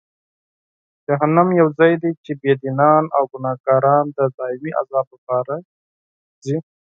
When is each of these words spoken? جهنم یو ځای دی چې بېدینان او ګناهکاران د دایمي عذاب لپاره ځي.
جهنم 1.05 1.47
یو 1.59 1.67
ځای 1.77 1.93
دی 2.01 2.11
چې 2.25 2.31
بېدینان 2.41 3.03
او 3.15 3.23
ګناهکاران 3.31 4.05
د 4.17 4.19
دایمي 4.37 4.71
عذاب 4.79 5.05
لپاره 5.15 5.55
ځي. 6.43 6.57